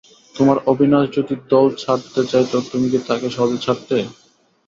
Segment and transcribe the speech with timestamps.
[0.35, 3.97] তোমার অবিনাশ যদি দল ছাড়তে চাইত তুমি কি তাকে সহজে ছাড়তে?